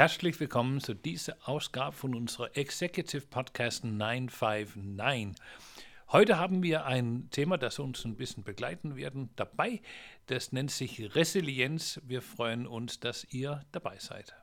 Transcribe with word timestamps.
Herzlich 0.00 0.40
willkommen 0.40 0.80
zu 0.80 0.94
dieser 0.94 1.36
Ausgabe 1.44 1.94
von 1.94 2.14
unserer 2.14 2.56
Executive 2.56 3.26
Podcast 3.26 3.84
959. 3.84 5.38
Heute 6.08 6.38
haben 6.38 6.62
wir 6.62 6.86
ein 6.86 7.28
Thema, 7.30 7.58
das 7.58 7.78
uns 7.78 8.06
ein 8.06 8.16
bisschen 8.16 8.42
begleiten 8.42 8.96
werden 8.96 9.28
dabei. 9.36 9.82
Das 10.24 10.52
nennt 10.52 10.70
sich 10.70 11.14
Resilienz. 11.14 12.00
Wir 12.02 12.22
freuen 12.22 12.66
uns, 12.66 12.98
dass 13.00 13.26
ihr 13.30 13.60
dabei 13.72 13.98
seid. 13.98 14.34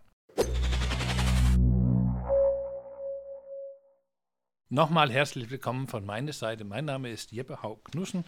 Nochmal 4.69 5.11
herzlich 5.11 5.49
willkommen 5.49 5.87
von 5.87 6.05
meiner 6.05 6.33
Seite. 6.33 6.65
Mein 6.65 6.85
Name 6.85 7.09
ist 7.09 7.31
Jeppe 7.31 7.63
Haug-Knussen. 7.63 8.25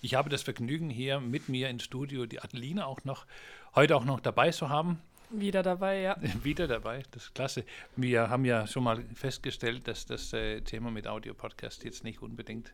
Ich 0.00 0.16
habe 0.16 0.30
das 0.30 0.42
Vergnügen, 0.42 0.90
hier 0.90 1.20
mit 1.20 1.48
mir 1.48 1.68
ins 1.68 1.84
Studio 1.84 2.26
die 2.26 2.40
Adeline 2.40 2.84
auch 2.84 3.04
noch 3.04 3.26
heute 3.76 3.94
auch 3.94 4.04
noch 4.04 4.18
dabei 4.18 4.50
zu 4.50 4.68
haben. 4.68 5.00
Wieder 5.32 5.62
dabei, 5.62 6.00
ja. 6.00 6.16
Wieder 6.42 6.68
dabei, 6.68 7.02
das 7.10 7.24
ist 7.24 7.34
klasse. 7.34 7.64
Wir 7.96 8.28
haben 8.28 8.44
ja 8.44 8.66
schon 8.66 8.84
mal 8.84 9.02
festgestellt, 9.14 9.88
dass 9.88 10.06
das 10.06 10.32
äh, 10.32 10.60
Thema 10.60 10.90
mit 10.90 11.06
Audio-Podcast 11.06 11.84
jetzt 11.84 12.04
nicht 12.04 12.22
unbedingt 12.22 12.72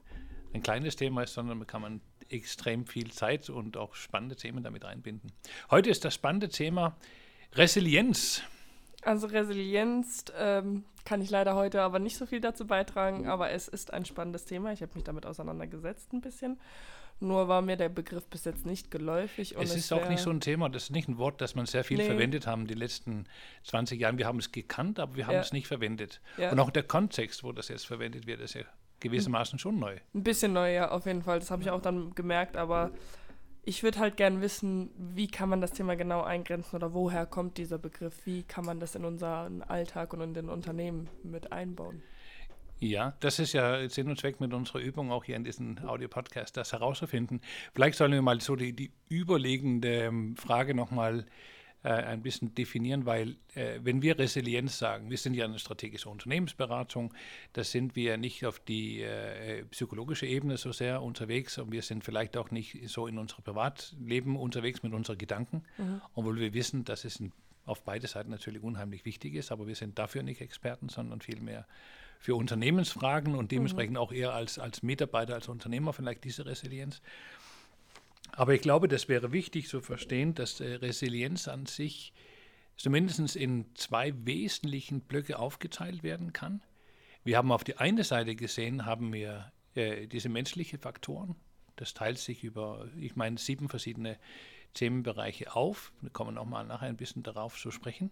ein 0.53 0.63
kleines 0.63 0.97
Thema 0.97 1.23
ist, 1.23 1.35
sondern 1.35 1.67
kann 1.67 1.83
man 1.83 2.01
extrem 2.29 2.87
viel 2.87 3.11
Zeit 3.11 3.49
und 3.49 3.77
auch 3.77 3.95
spannende 3.95 4.37
Themen 4.37 4.63
damit 4.63 4.85
einbinden. 4.85 5.33
Heute 5.71 5.91
ist 5.91 6.05
das 6.05 6.15
spannende 6.15 6.49
Thema 6.49 6.97
Resilienz. 7.55 8.43
Also 9.03 9.29
Resilienz 9.29 10.25
ähm, 10.37 10.85
kann 11.05 11.23
ich 11.23 11.31
leider 11.31 11.55
heute 11.55 11.83
aber 11.83 11.99
nicht 11.99 12.17
so 12.17 12.27
viel 12.27 12.41
dazu 12.41 12.67
beitragen, 12.67 13.29
aber 13.29 13.51
es 13.51 13.69
ist 13.69 13.93
ein 13.93 14.05
spannendes 14.05 14.45
Thema. 14.45 14.73
Ich 14.73 14.83
habe 14.83 14.93
mich 14.95 15.05
damit 15.05 15.25
auseinandergesetzt 15.25 16.13
ein 16.13 16.21
bisschen. 16.21 16.59
Nur 17.21 17.49
war 17.49 17.63
mir 17.63 17.77
der 17.77 17.89
Begriff 17.89 18.27
bis 18.27 18.45
jetzt 18.45 18.65
nicht 18.65 18.91
geläufig. 18.91 19.57
es 19.59 19.75
ist 19.75 19.93
auch 19.93 20.09
nicht 20.09 20.23
so 20.23 20.31
ein 20.31 20.41
Thema, 20.41 20.69
das 20.69 20.85
ist 20.85 20.91
nicht 20.91 21.09
ein 21.09 21.19
Wort, 21.19 21.41
das 21.41 21.55
man 21.55 21.67
sehr 21.67 21.83
viel 21.83 21.99
nee. 21.99 22.05
verwendet 22.05 22.47
haben 22.47 22.67
die 22.67 22.75
letzten 22.75 23.27
20 23.65 24.01
Jahre. 24.01 24.19
Wir 24.19 24.27
haben 24.27 24.39
es 24.39 24.53
gekannt, 24.53 25.01
aber 25.01 25.17
wir 25.17 25.27
haben 25.27 25.35
ja. 25.35 25.41
es 25.41 25.53
nicht 25.53 25.67
verwendet. 25.67 26.21
Ja. 26.37 26.53
Und 26.53 26.61
auch 26.61 26.71
der 26.71 26.85
Kontext, 26.85 27.43
wo 27.43 27.53
das 27.53 27.69
jetzt 27.69 27.87
verwendet 27.87 28.27
wird, 28.27 28.41
ist 28.41 28.55
ja 28.55 28.63
gewissermaßen 29.01 29.59
schon 29.59 29.79
neu. 29.79 29.97
Ein 30.15 30.23
bisschen 30.23 30.53
neu, 30.53 30.73
ja, 30.73 30.91
auf 30.91 31.07
jeden 31.07 31.23
Fall. 31.23 31.39
Das 31.41 31.51
habe 31.51 31.63
ich 31.63 31.71
auch 31.71 31.83
dann 31.83 32.15
gemerkt, 32.15 32.57
aber 32.57 32.91
ich 33.65 33.83
würde 33.83 33.99
halt 33.99 34.17
gern 34.17 34.41
wissen, 34.41 34.91
wie 34.97 35.29
kann 35.29 35.49
man 35.49 35.61
das 35.61 35.73
Thema 35.73 35.95
genau 35.95 36.23
eingrenzen 36.23 36.77
oder 36.77 36.95
woher 36.95 37.27
kommt 37.27 37.59
dieser 37.59 37.79
Begriff? 37.79 38.15
Wie 38.25 38.43
kann 38.43 38.65
man 38.65 38.81
das 38.81 38.95
in 38.95 39.05
unseren 39.05 39.63
Alltag 39.63 40.13
und 40.15 40.21
in 40.21 40.35
den 40.35 40.49
Unternehmen 40.49 41.09
mit 41.23 41.53
einbauen? 41.53 42.03
Ja, 42.81 43.15
das 43.21 43.41
ist 43.41 43.55
ja 43.55 43.89
Sinn 43.89 44.09
und 44.09 44.21
Zweck 44.21 44.41
mit 44.41 44.55
unserer 44.55 44.79
Übung 44.79 45.11
auch 45.11 45.25
hier 45.25 45.35
in 45.37 45.43
diesem 45.43 45.79
Audio-Podcast, 45.85 46.57
das 46.57 46.73
herauszufinden. 46.73 47.41
Vielleicht 47.75 47.99
sollen 47.99 48.13
wir 48.13 48.23
mal 48.23 48.41
so 48.41 48.55
die, 48.55 48.73
die 48.73 48.93
überlegende 49.09 50.05
ähm, 50.05 50.37
Frage 50.37 50.75
nochmal 50.75 51.27
äh, 51.83 51.91
ein 51.91 52.23
bisschen 52.23 52.55
definieren, 52.55 53.07
weil 53.07 53.37
äh, 53.55 53.79
wenn 53.83 54.03
wir 54.03 54.19
Resilienz 54.19 54.79
sagen, 54.79 55.11
wir 55.11 55.19
sind 55.19 55.35
ja 55.35 55.45
eine 55.45 55.59
strategische 55.59 56.09
Unternehmensberatung, 56.09 57.15
da 57.53 57.65
sind 57.65 57.97
wir 57.97 58.17
nicht 58.17 58.45
auf 58.47 58.61
die 58.61 59.03
äh, 59.03 59.65
psychologische 59.67 60.27
Ebene 60.27 60.57
so 60.57 60.71
sehr 60.73 61.03
unterwegs 61.03 61.57
und 61.59 61.73
wir 61.73 61.83
sind 61.83 62.05
vielleicht 62.05 62.37
auch 62.37 62.51
nicht 62.51 62.89
so 62.89 63.07
in 63.07 63.17
unserem 63.17 63.45
Privatleben 63.45 64.37
unterwegs 64.37 64.83
mit 64.83 64.93
unseren 64.93 65.19
Gedanken, 65.19 65.63
mhm. 65.79 66.01
obwohl 66.15 66.41
wir 66.41 66.53
wissen, 66.53 66.85
dass 66.85 67.05
es 67.05 67.21
ein, 67.21 67.33
auf 67.69 67.83
beide 67.83 68.07
Seiten 68.07 68.31
natürlich 68.31 68.63
unheimlich 68.63 69.05
wichtig 69.05 69.35
ist, 69.35 69.53
aber 69.53 69.67
wir 69.67 69.75
sind 69.75 69.99
dafür 69.99 70.23
nicht 70.23 70.41
Experten, 70.41 70.89
sondern 70.89 71.21
vielmehr 71.21 71.67
für 72.19 72.35
Unternehmensfragen 72.35 73.35
und 73.35 73.53
dementsprechend 73.53 73.93
mhm. 73.93 73.99
auch 73.99 74.13
eher 74.13 74.33
als, 74.33 74.59
als 74.59 74.83
Mitarbeiter, 74.83 75.35
als 75.35 75.49
Unternehmer 75.49 75.93
vielleicht 75.93 76.25
diese 76.25 76.47
Resilienz. 76.47 77.01
Aber 78.33 78.55
ich 78.55 78.61
glaube, 78.61 78.89
das 78.89 79.09
wäre 79.09 79.33
wichtig 79.33 79.69
zu 79.69 79.81
verstehen, 79.81 80.35
dass 80.35 80.61
äh, 80.61 80.75
Resilienz 80.75 81.49
an 81.49 81.67
sich 81.67 82.13
zumindest 82.77 83.37
in 83.37 83.67
zwei 83.75 84.15
wesentlichen 84.25 85.01
Blöcke 85.01 85.39
aufgeteilt 85.39 86.03
werden 86.03 86.33
kann. 86.33 86.63
Wir 87.25 87.37
haben 87.37 87.53
auf 87.53 87.65
die 87.65 87.77
eine 87.77 88.05
Seite 88.05 88.37
gesehen, 88.37 88.87
haben 88.87 89.13
wir 89.13 89.53
äh, 89.75 90.07
diese 90.07 90.29
menschlichen 90.29 90.79
Faktoren. 90.79 91.37
Das 91.77 91.95
teilt 91.95 92.19
sich 92.19 92.45
über, 92.45 92.89
ich 92.99 93.17
meine, 93.17 93.39
sieben 93.39 93.69
verschiedene 93.69 94.19
Themenbereiche 94.75 95.55
auf. 95.55 95.93
Wir 96.01 96.11
kommen 96.11 96.39
auch 96.39 96.47
mal 96.47 96.65
nachher 96.65 96.89
ein 96.89 96.97
bisschen 96.97 97.23
darauf 97.23 97.59
zu 97.59 97.71
sprechen. 97.71 98.11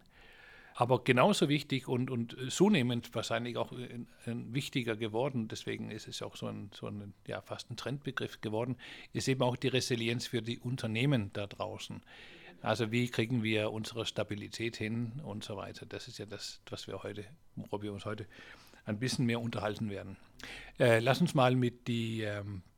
Aber 0.79 1.03
genauso 1.03 1.49
wichtig 1.49 1.89
und, 1.89 2.11
und 2.11 2.37
zunehmend 2.51 3.15
wahrscheinlich 3.15 3.57
auch 3.57 3.73
ein, 3.73 4.07
ein 4.27 4.53
wichtiger 4.53 4.95
geworden, 4.95 5.49
deswegen 5.49 5.91
ist 5.91 6.07
es 6.07 6.21
auch 6.21 6.37
so 6.37 6.49
ein, 6.49 6.71
so 6.75 6.87
ein 6.87 7.15
ja, 7.27 7.41
fast 7.41 7.71
ein 7.71 7.79
Trendbegriff 7.79 8.43
geworden, 8.43 8.77
ist 9.15 9.27
eben 9.27 9.43
auch 9.43 9.57
die 9.57 9.69
Resilienz 9.69 10.27
für 10.27 10.43
die 10.43 10.59
Unternehmen 10.59 11.31
da 11.33 11.47
draußen. 11.47 12.03
Also 12.61 12.93
wie 12.93 13.09
kriegen 13.09 13.43
wir 13.43 13.73
unsere 13.73 14.05
Stabilität 14.05 14.77
hin 14.77 15.13
und 15.25 15.45
so 15.45 15.57
weiter. 15.57 15.87
Das 15.87 16.09
ist 16.09 16.19
ja 16.19 16.27
das, 16.27 16.61
was 16.69 16.87
wir 16.87 17.03
heute, 17.03 17.25
worüber 17.55 17.83
wir 17.83 17.93
uns 17.95 18.05
heute 18.05 18.27
ein 18.85 18.99
bisschen 18.99 19.25
mehr 19.25 19.41
unterhalten 19.41 19.89
werden. 19.89 20.19
Äh, 20.79 21.01
lass 21.01 21.23
uns 21.23 21.35
mal 21.35 21.57
mit 21.57 21.89
die 21.89 22.21
ähm, 22.21 22.57
äh, 22.57 22.76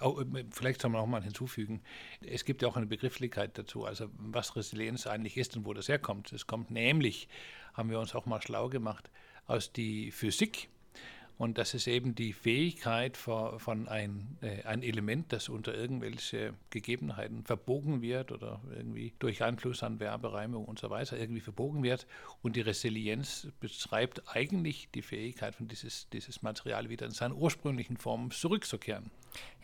oh, 0.00 0.20
äh, 0.20 0.44
vielleicht 0.50 0.80
soll 0.80 0.90
man 0.90 1.00
auch 1.00 1.06
mal 1.06 1.22
hinzufügen, 1.22 1.82
es 2.20 2.44
gibt 2.44 2.62
ja 2.62 2.68
auch 2.68 2.76
eine 2.76 2.86
Begrifflichkeit 2.86 3.58
dazu, 3.58 3.84
also 3.84 4.08
was 4.16 4.56
Resilienz 4.56 5.06
eigentlich 5.06 5.36
ist 5.36 5.56
und 5.56 5.66
wo 5.66 5.74
das 5.74 5.88
herkommt. 5.88 6.32
Es 6.32 6.46
kommt 6.46 6.70
nämlich, 6.70 7.28
haben 7.74 7.90
wir 7.90 8.00
uns 8.00 8.14
auch 8.14 8.26
mal 8.26 8.40
schlau 8.40 8.68
gemacht, 8.68 9.10
aus 9.46 9.72
die 9.72 10.10
Physik. 10.12 10.68
Und 11.40 11.56
das 11.56 11.72
ist 11.72 11.86
eben 11.86 12.14
die 12.14 12.34
Fähigkeit 12.34 13.16
von, 13.16 13.88
ein, 13.88 14.36
äh, 14.42 14.62
ein 14.64 14.82
Element, 14.82 15.32
das 15.32 15.48
unter 15.48 15.74
irgendwelche 15.74 16.52
Gegebenheiten 16.68 17.44
verbogen 17.44 18.02
wird 18.02 18.30
oder 18.30 18.60
irgendwie 18.76 19.14
durch 19.20 19.42
Einfluss 19.42 19.82
an 19.82 20.00
Werbereimung 20.00 20.66
und 20.66 20.78
so 20.78 20.90
weiter 20.90 21.16
irgendwie 21.16 21.40
verbogen 21.40 21.82
wird. 21.82 22.06
Und 22.42 22.56
die 22.56 22.60
Resilienz 22.60 23.48
beschreibt 23.58 24.22
eigentlich 24.36 24.90
die 24.94 25.00
Fähigkeit 25.00 25.54
von 25.54 25.66
dieses, 25.66 26.10
dieses 26.10 26.42
Material 26.42 26.90
wieder 26.90 27.06
in 27.06 27.12
seine 27.12 27.34
ursprünglichen 27.34 27.96
Formen 27.96 28.30
zurückzukehren. 28.32 29.10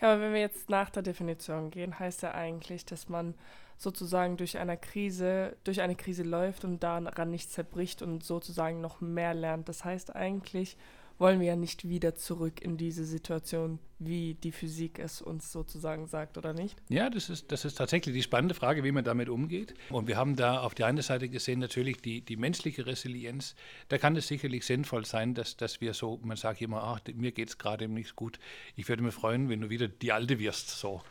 Ja, 0.00 0.14
aber 0.14 0.22
wenn 0.22 0.32
wir 0.32 0.40
jetzt 0.40 0.70
nach 0.70 0.88
der 0.88 1.02
Definition 1.02 1.70
gehen, 1.70 1.98
heißt 1.98 2.22
ja 2.22 2.32
eigentlich, 2.32 2.86
dass 2.86 3.10
man 3.10 3.34
sozusagen 3.76 4.38
durch 4.38 4.56
eine 4.56 4.78
Krise, 4.78 5.54
durch 5.64 5.82
eine 5.82 5.94
Krise 5.94 6.22
läuft 6.22 6.64
und 6.64 6.82
daran 6.82 7.30
nicht 7.30 7.50
zerbricht 7.50 8.00
und 8.00 8.24
sozusagen 8.24 8.80
noch 8.80 9.02
mehr 9.02 9.34
lernt. 9.34 9.68
Das 9.68 9.84
heißt 9.84 10.16
eigentlich, 10.16 10.78
wollen 11.18 11.40
wir 11.40 11.46
ja 11.46 11.56
nicht 11.56 11.88
wieder 11.88 12.14
zurück 12.14 12.60
in 12.60 12.76
diese 12.76 13.04
Situation, 13.04 13.78
wie 13.98 14.34
die 14.34 14.52
Physik 14.52 14.98
es 14.98 15.22
uns 15.22 15.50
sozusagen 15.50 16.06
sagt, 16.06 16.36
oder 16.36 16.52
nicht? 16.52 16.76
Ja, 16.88 17.08
das 17.08 17.30
ist, 17.30 17.50
das 17.50 17.64
ist 17.64 17.76
tatsächlich 17.76 18.14
die 18.14 18.22
spannende 18.22 18.54
Frage, 18.54 18.84
wie 18.84 18.92
man 18.92 19.04
damit 19.04 19.28
umgeht. 19.28 19.74
Und 19.88 20.08
wir 20.08 20.16
haben 20.16 20.36
da 20.36 20.60
auf 20.60 20.74
der 20.74 20.86
einen 20.86 21.00
Seite 21.00 21.28
gesehen, 21.28 21.58
natürlich 21.58 22.02
die, 22.02 22.20
die 22.20 22.36
menschliche 22.36 22.86
Resilienz. 22.86 23.54
Da 23.88 23.96
kann 23.98 24.14
es 24.16 24.26
sicherlich 24.26 24.66
sinnvoll 24.66 25.06
sein, 25.06 25.34
dass, 25.34 25.56
dass 25.56 25.80
wir 25.80 25.94
so, 25.94 26.20
man 26.22 26.36
sagt 26.36 26.60
immer, 26.60 26.82
ach, 26.82 27.00
mir 27.14 27.32
geht 27.32 27.48
es 27.48 27.58
gerade 27.58 27.88
nicht 27.88 28.16
gut. 28.16 28.38
Ich 28.74 28.88
würde 28.88 29.02
mich 29.02 29.14
freuen, 29.14 29.48
wenn 29.48 29.62
du 29.62 29.70
wieder 29.70 29.88
die 29.88 30.12
Alte 30.12 30.38
wirst. 30.38 30.68
So. 30.68 31.02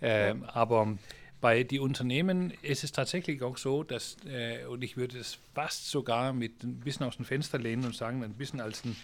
Ähm, 0.00 0.42
ja. 0.42 0.54
Aber 0.54 0.96
bei 1.40 1.64
den 1.64 1.80
Unternehmen 1.80 2.52
ist 2.62 2.84
es 2.84 2.92
tatsächlich 2.92 3.42
auch 3.42 3.56
so, 3.56 3.82
dass, 3.82 4.16
äh, 4.26 4.64
und 4.66 4.82
ich 4.82 4.96
würde 4.96 5.18
es 5.18 5.38
fast 5.54 5.88
sogar 5.88 6.32
mit 6.32 6.62
ein 6.62 6.80
bisschen 6.80 7.06
aus 7.06 7.16
dem 7.16 7.24
Fenster 7.24 7.58
lehnen 7.58 7.84
und 7.84 7.94
sagen, 7.94 8.22
ein 8.24 8.34
bisschen 8.34 8.60
als 8.60 8.84
ein 8.84 8.96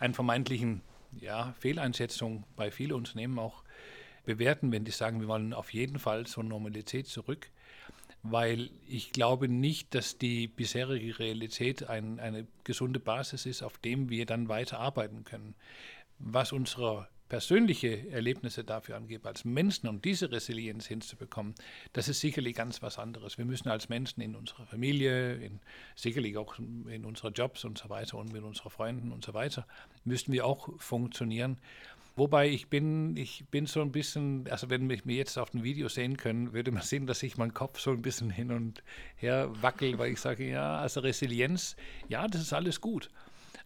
einen 0.00 0.14
vermeintlichen 0.14 0.80
ja, 1.20 1.54
Fehleinschätzung 1.60 2.44
bei 2.56 2.70
vielen 2.70 2.92
Unternehmen 2.92 3.38
auch 3.38 3.62
bewerten, 4.24 4.72
wenn 4.72 4.84
die 4.84 4.90
sagen, 4.90 5.20
wir 5.20 5.28
wollen 5.28 5.52
auf 5.52 5.72
jeden 5.72 5.98
Fall 5.98 6.26
zur 6.26 6.44
Normalität 6.44 7.06
zurück, 7.06 7.50
weil 8.22 8.70
ich 8.88 9.12
glaube 9.12 9.48
nicht, 9.48 9.94
dass 9.94 10.18
die 10.18 10.48
bisherige 10.48 11.18
Realität 11.18 11.88
ein, 11.88 12.18
eine 12.18 12.46
gesunde 12.64 13.00
Basis 13.00 13.46
ist, 13.46 13.62
auf 13.62 13.78
dem 13.78 14.10
wir 14.10 14.26
dann 14.26 14.48
weiter 14.48 14.78
arbeiten 14.78 15.24
können. 15.24 15.54
Was 16.18 16.52
unsere 16.52 17.08
persönliche 17.30 18.10
Erlebnisse 18.10 18.64
dafür 18.64 18.96
angebe, 18.96 19.26
als 19.26 19.46
Menschen 19.46 19.88
und 19.88 20.04
diese 20.04 20.30
Resilienz 20.30 20.86
hinzubekommen, 20.86 21.54
das 21.92 22.08
ist 22.08 22.20
sicherlich 22.20 22.56
ganz 22.56 22.82
was 22.82 22.98
anderes. 22.98 23.38
Wir 23.38 23.44
müssen 23.46 23.70
als 23.70 23.88
Menschen 23.88 24.20
in 24.20 24.34
unserer 24.34 24.66
Familie, 24.66 25.36
in, 25.36 25.60
sicherlich 25.94 26.36
auch 26.36 26.58
in 26.58 27.04
unseren 27.06 27.32
Jobs 27.32 27.64
und 27.64 27.78
so 27.78 27.88
weiter 27.88 28.18
und 28.18 28.32
mit 28.32 28.42
unseren 28.42 28.70
Freunden 28.70 29.12
und 29.12 29.24
so 29.24 29.32
weiter, 29.32 29.66
müssen 30.04 30.32
wir 30.32 30.44
auch 30.44 30.68
funktionieren. 30.78 31.56
Wobei 32.16 32.48
ich 32.48 32.66
bin, 32.66 33.16
ich 33.16 33.44
bin 33.50 33.66
so 33.66 33.80
ein 33.80 33.92
bisschen, 33.92 34.48
also 34.50 34.68
wenn 34.68 34.88
mich 34.88 35.04
jetzt 35.06 35.38
auf 35.38 35.50
dem 35.50 35.62
Video 35.62 35.88
sehen 35.88 36.16
können, 36.16 36.52
würde 36.52 36.72
man 36.72 36.82
sehen, 36.82 37.06
dass 37.06 37.22
ich 37.22 37.36
meinen 37.36 37.54
Kopf 37.54 37.78
so 37.78 37.92
ein 37.92 38.02
bisschen 38.02 38.30
hin 38.30 38.50
und 38.50 38.82
her 39.14 39.50
wackel, 39.62 39.96
weil 39.98 40.12
ich 40.12 40.20
sage, 40.20 40.48
ja, 40.48 40.78
also 40.78 41.00
Resilienz, 41.00 41.76
ja, 42.08 42.26
das 42.26 42.42
ist 42.42 42.52
alles 42.52 42.80
gut. 42.80 43.08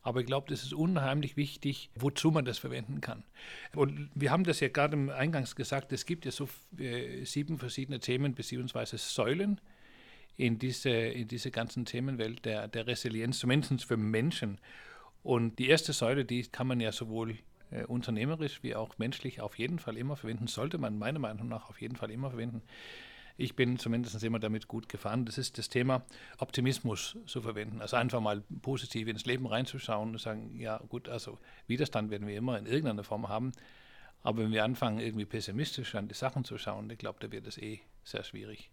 Aber 0.05 0.21
ich 0.21 0.27
glaube, 0.27 0.47
das 0.51 0.63
ist 0.63 0.75
unheimlich 0.75 1.37
wichtig, 1.37 1.91
wozu 1.95 2.31
man 2.31 2.45
das 2.45 2.59
verwenden 2.59 3.01
kann. 3.01 3.25
Und 3.75 4.11
wir 4.15 4.31
haben 4.31 4.45
das 4.45 4.61
ja 4.61 4.69
gerade 4.69 4.97
Eingangs 5.17 5.57
gesagt, 5.57 5.93
es 5.93 6.05
gibt 6.05 6.27
ja 6.27 6.31
so 6.31 6.47
äh, 6.79 7.25
sieben 7.25 7.59
verschiedene 7.59 8.01
Themen 8.01 8.35
bzw. 8.35 8.99
Säulen 8.99 9.61
in 10.37 10.59
diese, 10.59 10.91
in 10.91 11.27
diese 11.27 11.51
ganzen 11.51 11.87
Themenwelt 11.87 12.45
der, 12.45 12.69
der 12.69 12.87
Resilienz, 12.87 13.39
zumindest 13.39 13.87
für 13.87 13.97
Menschen. 13.97 14.59
Und 15.23 15.59
die 15.59 15.69
erste 15.69 15.95
Säule, 15.95 16.27
die 16.27 16.43
kann 16.43 16.67
man 16.67 16.81
ja 16.81 16.93
sowohl 16.93 17.39
äh, 17.71 17.85
unternehmerisch 17.85 18.63
wie 18.63 18.77
auch 18.77 18.99
menschlich 18.99 19.41
auf 19.41 19.59
jeden 19.59 19.79
Fall 19.79 19.97
immer 19.97 20.17
verwenden, 20.17 20.49
sollte 20.49 20.77
man 20.77 20.99
meiner 20.99 21.19
Meinung 21.19 21.49
nach 21.49 21.71
auf 21.71 21.81
jeden 21.81 21.97
Fall 21.97 22.11
immer 22.11 22.29
verwenden. 22.29 22.61
Ich 23.37 23.57
bin 23.57 23.79
zumindest 23.79 24.23
immer 24.23 24.39
damit 24.39 24.69
gut 24.69 24.89
gefahren. 24.89 25.25
Das 25.25 25.39
ist 25.39 25.59
das 25.59 25.69
Thema 25.69 26.05
Optimismus 26.39 27.17
zu 27.27 27.43
verwenden. 27.43 27.81
Also 27.81 27.97
einfach 27.97 28.21
mal 28.21 28.43
positiv 28.63 29.09
ins 29.09 29.27
Leben 29.27 29.47
reinzuschauen 29.47 30.11
und 30.11 30.21
sagen, 30.21 30.59
ja 30.61 30.79
gut, 30.89 31.09
also 31.09 31.39
Widerstand 31.67 32.11
werden 32.11 32.29
wir 32.29 32.37
immer 32.37 32.59
in 32.59 32.67
irgendeiner 32.67 33.03
Form 33.03 33.29
haben. 33.29 33.53
Aber 34.23 34.43
wenn 34.43 34.53
wir 34.53 34.65
anfangen, 34.65 35.01
irgendwie 35.01 35.27
pessimistisch 35.27 35.95
an 35.97 36.09
die 36.09 36.15
Sachen 36.15 36.45
zu 36.45 36.59
schauen, 36.59 36.89
ich 36.91 36.99
glaube, 36.99 37.19
da 37.21 37.31
wird 37.31 37.47
es 37.47 37.59
eh 37.59 37.81
sehr 38.05 38.23
schwierig. 38.25 38.71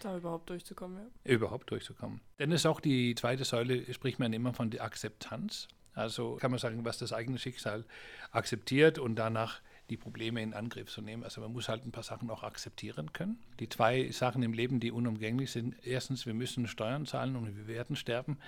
Da 0.00 0.16
überhaupt 0.16 0.50
durchzukommen, 0.50 0.98
ja. 0.98 1.32
Überhaupt 1.32 1.70
durchzukommen. 1.70 2.20
Denn 2.38 2.50
es 2.52 2.62
ist 2.62 2.66
auch 2.66 2.80
die 2.80 3.14
zweite 3.14 3.44
Säule, 3.44 3.92
spricht 3.94 4.18
man 4.18 4.32
immer 4.32 4.52
von 4.52 4.70
der 4.70 4.82
Akzeptanz. 4.82 5.68
Also 5.94 6.36
kann 6.36 6.50
man 6.50 6.58
sagen, 6.58 6.84
was 6.84 6.98
das 6.98 7.12
eigene 7.12 7.38
Schicksal 7.38 7.84
akzeptiert 8.32 8.98
und 8.98 9.14
danach 9.14 9.60
die 9.90 9.96
Probleme 9.96 10.42
in 10.42 10.54
Angriff 10.54 10.90
zu 10.90 11.02
nehmen. 11.02 11.24
Also 11.24 11.40
man 11.40 11.52
muss 11.52 11.68
halt 11.68 11.84
ein 11.84 11.92
paar 11.92 12.02
Sachen 12.02 12.30
auch 12.30 12.42
akzeptieren 12.42 13.12
können. 13.12 13.38
Die 13.60 13.68
zwei 13.68 14.10
Sachen 14.10 14.42
im 14.42 14.52
Leben, 14.52 14.80
die 14.80 14.90
unumgänglich 14.90 15.50
sind, 15.50 15.74
erstens, 15.82 16.26
wir 16.26 16.34
müssen 16.34 16.66
Steuern 16.66 17.06
zahlen 17.06 17.36
und 17.36 17.56
wir 17.56 17.66
werden 17.66 17.96
sterben. 17.96 18.38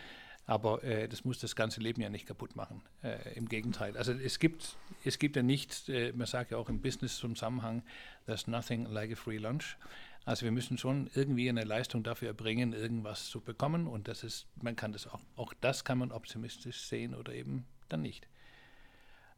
Aber 0.46 0.84
äh, 0.84 1.08
das 1.08 1.24
muss 1.24 1.40
das 1.40 1.56
ganze 1.56 1.80
Leben 1.80 2.00
ja 2.00 2.08
nicht 2.08 2.26
kaputt 2.26 2.54
machen. 2.54 2.80
Äh, 3.02 3.34
Im 3.34 3.48
Gegenteil. 3.48 3.96
Also 3.96 4.12
es 4.12 4.38
gibt, 4.38 4.76
es 5.04 5.18
gibt 5.18 5.34
ja 5.36 5.42
nicht, 5.42 5.88
äh, 5.88 6.12
man 6.12 6.26
sagt 6.26 6.52
ja 6.52 6.56
auch 6.56 6.68
im 6.68 6.80
Business-Zusammenhang, 6.80 7.82
there's 8.26 8.46
nothing 8.46 8.86
like 8.86 9.12
a 9.12 9.16
free 9.16 9.38
lunch. 9.38 9.76
Also 10.24 10.44
wir 10.44 10.52
müssen 10.52 10.78
schon 10.78 11.10
irgendwie 11.14 11.48
eine 11.48 11.64
Leistung 11.64 12.02
dafür 12.02 12.28
erbringen, 12.28 12.72
irgendwas 12.72 13.26
zu 13.28 13.40
bekommen. 13.40 13.88
Und 13.88 14.08
das 14.08 14.22
ist, 14.22 14.46
man 14.62 14.76
kann 14.76 14.92
das 14.92 15.08
auch, 15.08 15.20
auch 15.36 15.52
das 15.60 15.84
kann 15.84 15.98
man 15.98 16.12
optimistisch 16.12 16.80
sehen 16.80 17.14
oder 17.14 17.32
eben 17.34 17.66
dann 17.88 18.02
nicht. 18.02 18.28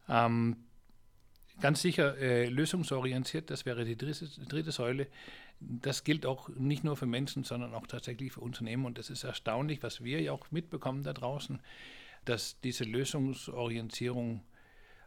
Ähm, 0.08 0.56
ganz 1.60 1.82
sicher 1.82 2.16
äh, 2.18 2.48
lösungsorientiert, 2.48 3.50
das 3.50 3.66
wäre 3.66 3.84
die 3.84 3.96
dritte, 3.96 4.26
dritte 4.48 4.72
Säule. 4.72 5.06
Das 5.60 6.04
gilt 6.04 6.24
auch 6.24 6.48
nicht 6.50 6.84
nur 6.84 6.96
für 6.96 7.06
Menschen, 7.06 7.44
sondern 7.44 7.74
auch 7.74 7.86
tatsächlich 7.86 8.32
für 8.32 8.40
Unternehmen. 8.40 8.84
Und 8.84 8.98
es 8.98 9.10
ist 9.10 9.24
erstaunlich, 9.24 9.82
was 9.82 10.04
wir 10.04 10.20
ja 10.20 10.32
auch 10.32 10.50
mitbekommen 10.50 11.02
da 11.02 11.12
draußen, 11.12 11.58
dass 12.24 12.60
diese 12.60 12.84
Lösungsorientierung 12.84 14.42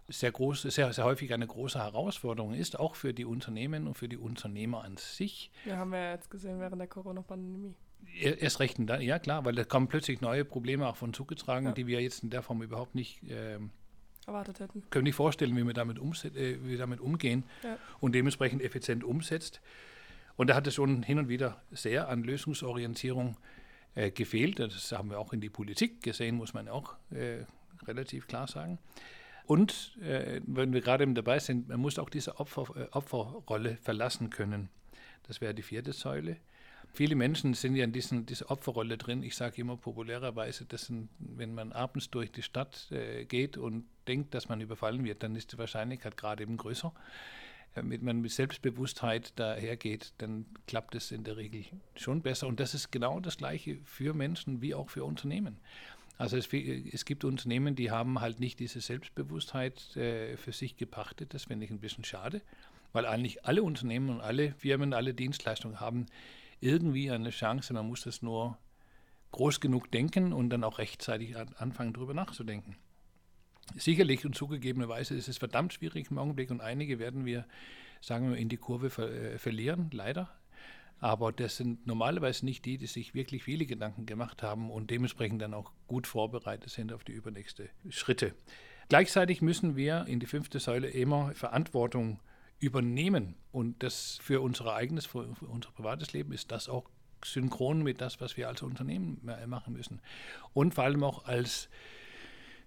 sehr, 0.07 0.31
groß, 0.31 0.63
sehr, 0.63 0.91
sehr 0.91 1.05
häufig 1.05 1.33
eine 1.33 1.47
große 1.47 1.79
Herausforderung 1.79 2.53
ist, 2.53 2.79
auch 2.79 2.95
für 2.95 3.13
die 3.13 3.25
Unternehmen 3.25 3.87
und 3.87 3.97
für 3.97 4.09
die 4.09 4.17
Unternehmer 4.17 4.83
an 4.83 4.97
sich. 4.97 5.51
Ja, 5.65 5.77
haben 5.77 5.91
wir 5.91 5.99
ja 5.99 6.11
jetzt 6.11 6.29
gesehen 6.29 6.59
während 6.59 6.79
der 6.79 6.87
Corona-Pandemie. 6.87 7.75
Erst 8.19 8.59
recht, 8.59 8.77
ja 8.79 9.19
klar, 9.19 9.45
weil 9.45 9.53
da 9.53 9.63
kommen 9.63 9.87
plötzlich 9.87 10.21
neue 10.21 10.43
Probleme 10.43 10.87
auch 10.87 10.95
von 10.95 11.13
zugetragen, 11.13 11.67
ja. 11.67 11.71
die 11.71 11.87
wir 11.87 12.01
jetzt 12.01 12.23
in 12.23 12.29
der 12.29 12.41
Form 12.41 12.61
überhaupt 12.61 12.95
nicht 12.95 13.23
äh, 13.29 13.59
erwartet 14.31 14.59
hätten. 14.59 14.83
Können 14.89 15.03
nicht 15.03 15.15
vorstellen, 15.15 15.55
wie 15.55 15.65
wir 15.65 15.73
damit, 15.73 15.97
äh, 15.97 16.63
wie 16.63 16.69
wir 16.71 16.77
damit 16.77 16.99
umgehen 16.99 17.43
ja. 17.63 17.77
und 17.99 18.13
dementsprechend 18.13 18.61
effizient 18.61 19.03
umsetzt. 19.03 19.61
Und 20.37 20.49
da 20.49 20.55
hat 20.55 20.65
es 20.67 20.75
schon 20.75 21.03
hin 21.03 21.19
und 21.19 21.29
wieder 21.29 21.61
sehr 21.71 22.07
an 22.07 22.23
Lösungsorientierung 22.23 23.37
äh, 23.95 24.11
gefehlt. 24.11 24.59
Das 24.59 24.91
haben 24.91 25.09
wir 25.09 25.19
auch 25.19 25.33
in 25.33 25.41
die 25.41 25.49
Politik 25.49 26.01
gesehen, 26.01 26.35
muss 26.35 26.53
man 26.53 26.67
auch 26.67 26.95
äh, 27.11 27.45
relativ 27.85 28.27
klar 28.27 28.47
sagen. 28.47 28.79
Und 29.45 29.97
äh, 30.01 30.39
wenn 30.45 30.71
wir 30.71 30.81
gerade 30.81 31.05
dabei 31.13 31.39
sind, 31.39 31.67
man 31.67 31.79
muss 31.79 31.99
auch 31.99 32.09
diese 32.09 32.39
Opfer, 32.39 32.65
äh, 32.75 32.87
Opferrolle 32.91 33.77
verlassen 33.77 34.29
können. 34.29 34.69
Das 35.23 35.41
wäre 35.41 35.53
die 35.53 35.61
vierte 35.61 35.93
Säule. 35.93 36.37
Viele 36.93 37.15
Menschen 37.15 37.53
sind 37.53 37.75
ja 37.75 37.85
in 37.85 37.93
diesen, 37.93 38.25
dieser 38.25 38.51
Opferrolle 38.51 38.97
drin. 38.97 39.23
Ich 39.23 39.35
sage 39.35 39.61
immer 39.61 39.77
populärerweise, 39.77 40.65
dass 40.65 40.91
wenn 41.19 41.53
man 41.53 41.71
abends 41.71 42.09
durch 42.09 42.31
die 42.31 42.41
Stadt 42.41 42.91
äh, 42.91 43.25
geht 43.25 43.57
und 43.57 43.85
denkt, 44.07 44.33
dass 44.33 44.49
man 44.49 44.59
überfallen 44.59 45.03
wird, 45.03 45.23
dann 45.23 45.35
ist 45.35 45.53
die 45.53 45.57
Wahrscheinlichkeit 45.57 46.17
gerade 46.17 46.43
eben 46.43 46.57
größer. 46.57 46.93
Äh, 47.75 47.83
wenn 47.85 48.03
man 48.03 48.21
mit 48.21 48.31
Selbstbewusstheit 48.31 49.33
dahergeht, 49.39 50.13
dann 50.17 50.45
klappt 50.67 50.95
es 50.95 51.11
in 51.11 51.23
der 51.23 51.37
Regel 51.37 51.63
schon 51.95 52.21
besser. 52.21 52.47
Und 52.47 52.59
das 52.59 52.73
ist 52.73 52.91
genau 52.91 53.19
das 53.19 53.37
Gleiche 53.37 53.77
für 53.85 54.13
Menschen 54.13 54.61
wie 54.61 54.75
auch 54.75 54.89
für 54.89 55.05
Unternehmen. 55.05 55.57
Also 56.17 56.37
es, 56.37 56.49
es, 56.53 57.05
gibt 57.05 57.23
Unternehmen, 57.23 57.75
die 57.75 57.89
haben 57.89 58.21
halt 58.21 58.39
nicht 58.39 58.59
diese 58.59 58.79
Selbstbewusstheit 58.79 59.95
äh, 59.95 60.37
für 60.37 60.51
sich 60.51 60.77
gepachtet. 60.77 61.33
Das 61.33 61.45
finde 61.45 61.65
ich 61.65 61.71
ein 61.71 61.79
bisschen 61.79 62.03
schade, 62.03 62.41
weil 62.93 63.05
eigentlich 63.05 63.45
alle 63.45 63.63
Unternehmen 63.63 64.09
und 64.09 64.21
alle 64.21 64.53
Firmen, 64.53 64.93
alle 64.93 65.13
Dienstleistungen 65.13 65.79
haben 65.79 66.05
irgendwie 66.61 67.11
eine 67.11 67.31
Chance. 67.31 67.73
Man 67.73 67.87
muss 67.87 68.03
das 68.03 68.21
nur 68.21 68.57
groß 69.31 69.59
genug 69.59 69.91
denken 69.91 70.33
und 70.33 70.49
dann 70.49 70.63
auch 70.63 70.77
rechtzeitig 70.77 71.35
anfangen, 71.37 71.93
darüber 71.93 72.13
nachzudenken. 72.13 72.75
Sicherlich 73.75 74.25
und 74.25 74.35
zugegebenerweise 74.35 75.15
ist 75.15 75.27
es 75.27 75.37
verdammt 75.37 75.73
schwierig 75.73 76.11
im 76.11 76.17
Augenblick 76.17 76.51
und 76.51 76.61
einige 76.61 76.99
werden 76.99 77.25
wir, 77.25 77.45
sagen 78.01 78.29
wir, 78.29 78.37
in 78.37 78.49
die 78.49 78.57
Kurve 78.57 78.89
ver 78.89 79.09
äh, 79.09 79.37
verlieren, 79.37 79.89
leider. 79.93 80.29
Aber 80.99 81.31
das 81.31 81.57
sind 81.57 81.87
normalerweise 81.87 82.45
nicht 82.45 82.65
die, 82.65 82.77
die 82.77 82.85
sich 82.85 83.15
wirklich 83.15 83.43
viele 83.43 83.65
Gedanken 83.65 84.05
gemacht 84.05 84.43
haben 84.43 84.69
und 84.69 84.91
dementsprechend 84.91 85.41
dann 85.41 85.53
auch 85.53 85.71
gut 85.87 86.05
vorbereitet 86.05 86.69
sind 86.69 86.93
auf 86.93 87.03
die 87.03 87.13
übernächste 87.13 87.69
Schritte. 87.89 88.35
Gleichzeitig 88.89 89.41
müssen 89.41 89.75
wir 89.75 90.05
in 90.07 90.19
die 90.19 90.27
fünfte 90.27 90.59
Säule 90.59 90.89
immer 90.89 91.33
Verantwortung 91.33 92.19
übernehmen. 92.61 93.35
Und 93.51 93.83
das 93.83 94.19
für 94.21 94.39
unser 94.39 94.73
eigenes, 94.73 95.05
für 95.05 95.25
unser 95.25 95.71
privates 95.71 96.13
Leben 96.13 96.31
ist 96.31 96.51
das 96.51 96.69
auch 96.69 96.85
synchron 97.25 97.83
mit 97.83 97.99
das, 97.99 98.21
was 98.21 98.37
wir 98.37 98.47
als 98.47 98.61
Unternehmen 98.61 99.19
machen 99.47 99.73
müssen. 99.73 99.99
Und 100.53 100.73
vor 100.73 100.85
allem 100.85 101.03
auch 101.03 101.25
als 101.25 101.69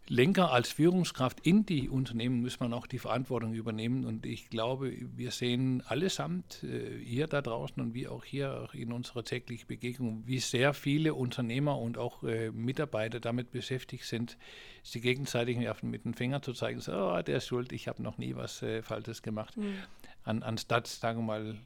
Lenker, 0.07 0.53
als 0.53 0.71
Führungskraft 0.71 1.41
in 1.47 1.65
die 1.65 1.89
Unternehmen 1.89 2.43
muss 2.43 2.61
man 2.61 2.75
auch 2.75 2.87
die 2.87 2.99
Verantwortung 2.99 3.55
übernehmen. 3.55 4.05
Und 4.05 4.27
ich 4.27 4.51
glaube, 4.51 4.93
wir 5.17 5.31
sehen 5.31 5.83
allesamt, 5.87 6.63
äh, 6.63 6.99
ihr 6.99 7.27
da 7.27 7.41
draußen 7.41 7.81
und 7.81 7.95
wir 7.95 8.13
auch 8.13 8.25
hier 8.25 8.63
auch 8.63 8.75
in 8.75 8.93
unserer 8.93 9.25
täglichen 9.25 9.67
Begegnung, 9.67 10.23
wie 10.27 10.41
sehr 10.41 10.75
viele 10.75 11.15
Unternehmer 11.15 11.79
und 11.79 11.97
auch 11.97 12.23
äh, 12.23 12.51
Mitarbeiter 12.51 13.19
damit 13.19 13.51
beschäftigt 13.51 14.05
sind, 14.05 14.37
sie 14.83 15.01
gegenseitig 15.01 15.59
mit 15.83 16.05
dem 16.05 16.13
Finger 16.13 16.43
zu 16.43 16.53
zeigen, 16.53 16.81
so, 16.81 16.93
oh, 16.93 17.23
der 17.23 17.39
ist 17.39 17.47
schuld, 17.47 17.73
ich 17.73 17.89
habe 17.89 18.03
noch 18.03 18.19
nie 18.19 18.37
was 18.37 18.63
äh, 18.63 18.83
Falsches 18.83 19.23
gemacht. 19.23 19.57
Mhm. 19.57 19.77
An, 20.25 20.43
anstatt, 20.43 20.87
sagen 20.87 21.21
wir 21.21 21.25
mal, 21.25 21.57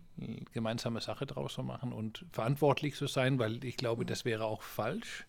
gemeinsame 0.52 1.00
Sache 1.00 1.26
draus 1.26 1.54
zu 1.54 1.62
machen 1.62 1.92
und 1.92 2.24
verantwortlich 2.32 2.94
zu 2.94 3.06
sein, 3.06 3.38
weil 3.38 3.64
ich 3.64 3.76
glaube, 3.76 4.02
mhm. 4.04 4.08
das 4.08 4.24
wäre 4.24 4.44
auch 4.44 4.62
falsch 4.62 5.26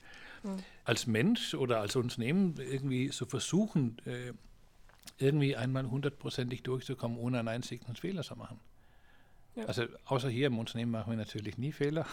als 0.84 1.08
Mensch 1.08 1.54
oder 1.54 1.82
als 1.82 1.96
Unternehmen 1.96 2.56
irgendwie 2.58 3.10
so 3.10 3.26
versuchen, 3.26 3.98
äh, 4.06 4.34
irgendwie 5.18 5.56
einmal 5.56 5.90
hundertprozentig 5.90 6.64
durchzukommen, 6.64 7.18
ohne 7.18 7.40
einen 7.40 7.48
einzigen 7.48 7.96
Fehler 7.96 8.24
zu 8.24 8.36
machen. 8.36 8.60
Ja. 9.56 9.66
Also 9.66 9.84
außer 10.06 10.30
hier 10.30 10.48
im 10.48 10.60
Unternehmen 10.60 10.92
machen 10.92 11.12
wir 11.12 11.18
natürlich 11.18 11.58
nie 11.58 11.72
Fehler. 11.72 12.06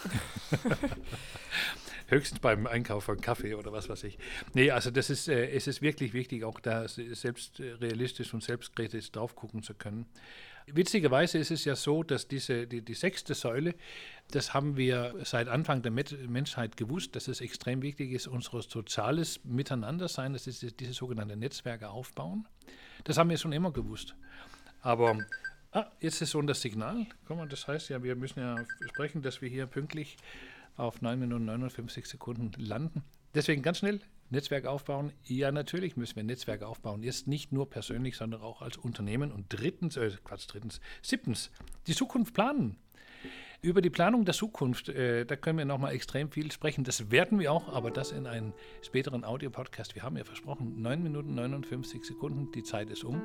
Höchstens 2.09 2.41
beim 2.41 2.67
Einkauf 2.67 3.05
von 3.05 3.21
Kaffee 3.21 3.55
oder 3.55 3.73
was 3.73 3.89
weiß 3.89 4.05
ich. 4.05 4.19
Nee, 4.55 4.71
also 4.71 4.91
das 4.91 5.11
ist, 5.11 5.29
äh, 5.29 5.51
es 5.51 5.67
ist 5.67 5.83
wirklich 5.83 6.13
wichtig, 6.13 6.45
auch 6.45 6.61
da 6.61 6.89
selbst 6.89 7.61
realistisch 7.61 8.33
und 8.33 8.43
selbstkritisch 8.43 9.11
drauf 9.13 9.35
gucken 9.35 9.63
zu 9.63 9.75
können. 9.75 10.07
Witzigerweise 10.69 11.39
ist 11.39 11.53
es 11.53 11.65
ja 11.65 11.77
so, 11.77 12.03
dass 12.03 12.27
diese, 12.27 12.67
die, 12.67 12.83
die 12.83 12.95
sechste 12.95 13.35
Säule, 13.35 13.77
das 14.33 14.53
haben 14.53 14.77
wir 14.77 15.15
seit 15.23 15.47
Anfang 15.47 15.83
der 15.83 15.93
Menschheit 15.93 16.77
gewusst, 16.77 17.15
dass 17.15 17.29
es 17.29 17.41
extrem 17.41 17.83
wichtig 17.83 18.11
ist, 18.11 18.27
unser 18.27 18.63
soziales 18.63 19.45
Miteinandersein, 19.45 20.33
das 20.33 20.49
ist 20.49 20.81
diese 20.81 20.93
sogenannte 20.93 21.37
Netzwerke 21.37 21.89
aufbauen. 21.89 22.49
Das 23.05 23.17
haben 23.17 23.31
wir 23.31 23.39
schon 23.39 23.53
immer 23.53 23.71
gewusst. 23.71 24.17
Aber 24.81 25.17
ah, 25.71 25.87
jetzt 26.01 26.21
ist 26.21 26.33
schon 26.33 26.49
das 26.49 26.61
Signal. 26.63 27.07
Guck 27.29 27.37
mal, 27.37 27.49
das 27.49 27.69
heißt 27.69 27.89
ja, 27.91 28.03
wir 28.03 28.17
müssen 28.17 28.41
ja 28.41 28.57
sprechen, 28.93 29.23
dass 29.23 29.41
wir 29.41 29.49
hier 29.49 29.67
pünktlich 29.67 30.17
auf 30.77 31.03
9 31.03 31.19
Minuten 31.19 31.45
59 31.47 32.07
Sekunden 32.07 32.53
landen. 32.59 33.03
Deswegen 33.35 33.63
ganz 33.63 33.79
schnell 33.79 34.01
Netzwerk 34.31 34.67
aufbauen? 34.67 35.13
Ja, 35.25 35.53
natürlich 35.53 35.97
müssen 35.97 36.17
wir 36.17 36.23
ein 36.23 36.27
Netzwerk 36.27 36.63
aufbauen. 36.63 37.03
Jetzt 37.03 37.29
nicht 37.29 37.53
nur 37.53 37.71
persönlich, 37.71 38.17
sondern 38.17 38.41
auch 38.41 38.61
als 38.63 38.77
Unternehmen. 38.77 39.31
Und 39.31 39.47
drittens, 39.49 39.97
äh, 39.97 40.11
Quatsch, 40.25 40.47
drittens, 40.49 40.81
siebtens, 41.03 41.51
die 41.87 41.95
Zukunft 41.95 42.35
planen. 42.35 42.77
Über 43.67 43.83
die 43.83 43.91
Planung 43.91 44.25
der 44.25 44.33
Zukunft, 44.33 44.91
äh, 44.91 45.27
da 45.27 45.35
können 45.35 45.59
wir 45.59 45.65
nochmal 45.65 45.93
extrem 45.93 46.31
viel 46.31 46.53
sprechen. 46.53 46.85
Das 46.85 47.11
werden 47.11 47.41
wir 47.41 47.51
auch, 47.51 47.69
aber 47.69 47.91
das 47.91 48.13
in 48.13 48.29
einem 48.29 48.53
späteren 48.81 49.25
Audio-Podcast. 49.25 49.97
Wir 49.97 50.05
haben 50.05 50.17
ja 50.17 50.23
versprochen, 50.23 50.81
9 50.81 51.03
Minuten 51.03 51.35
59 51.35 52.05
Sekunden, 52.05 52.49
die 52.53 52.63
Zeit 52.63 52.91
ist 52.91 53.03
um. 53.03 53.21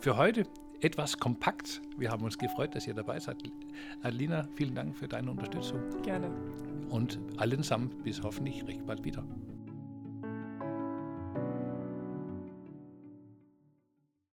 Für 0.00 0.16
heute 0.16 0.48
etwas 0.80 1.16
kompakt. 1.16 1.80
Wir 1.96 2.10
haben 2.10 2.24
uns 2.24 2.36
gefreut, 2.36 2.74
dass 2.74 2.88
ihr 2.88 2.94
dabei 2.94 3.20
seid. 3.20 3.36
Alina, 4.02 4.48
vielen 4.56 4.74
Dank 4.74 4.98
für 4.98 5.06
deine 5.06 5.30
Unterstützung. 5.30 5.80
Gerne. 6.02 6.28
Und 6.88 7.20
allen 7.36 7.62
zusammen 7.62 7.90
bis 8.02 8.20
hoffentlich 8.20 8.66
recht 8.66 8.84
bald 8.84 9.04
wieder. 9.04 9.24